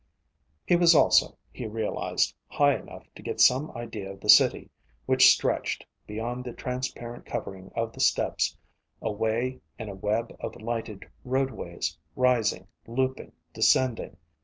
He 0.65 0.75
was 0.75 0.95
also, 0.95 1.37
he 1.51 1.67
realized, 1.67 2.33
high 2.47 2.75
enough 2.75 3.05
to 3.13 3.21
get 3.21 3.39
some 3.39 3.69
idea 3.77 4.09
of 4.11 4.19
the 4.19 4.31
city, 4.31 4.71
which 5.05 5.29
stretched, 5.31 5.85
beyond 6.07 6.43
the 6.43 6.53
transparent 6.53 7.23
covering 7.27 7.71
of 7.75 7.93
the 7.93 7.99
steps, 7.99 8.57
away 8.99 9.61
in 9.77 9.89
a 9.89 9.93
web 9.93 10.35
of 10.39 10.55
lighted 10.59 11.05
roadways, 11.23 11.95
rising, 12.15 12.65
looping, 12.87 13.33
descending. 13.53 14.17